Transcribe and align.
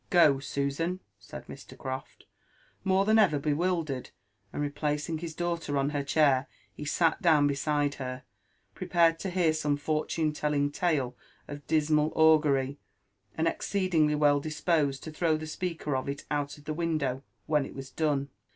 ''"Go, 0.09 0.39
Susan," 0.39 0.99
said 1.19 1.45
Mr. 1.45 1.77
Croft, 1.77 2.25
more 2.83 3.05
than 3.05 3.19
ever 3.19 3.37
bewildered; 3.37 4.09
and 4.51 4.59
replacing 4.59 5.19
his 5.19 5.35
daughter 5.35 5.77
on 5.77 5.91
her 5.91 6.01
chair, 6.03 6.47
he 6.73 6.85
sat 6.85 7.21
down 7.21 7.45
beside 7.45 7.93
her, 8.01 8.23
prepared 8.73 9.19
to 9.19 9.29
hear 9.29 9.53
some 9.53 9.77
fortune 9.77 10.33
telling 10.33 10.71
tale 10.71 11.15
of 11.47 11.67
dismal, 11.67 12.11
augury, 12.15 12.79
and 13.37 13.47
exceedingly 13.47 14.15
well 14.15 14.39
disposed 14.39 15.03
to 15.03 15.11
throw 15.11 15.37
the 15.37 15.45
speaker 15.45 15.95
of 15.95 16.09
it 16.09 16.25
out 16.31 16.57
of 16.57 16.63
the 16.65 16.73
window 16.73 17.21
when 17.45 17.63
it 17.63 17.75
was 17.75 17.91
done. 17.91 18.29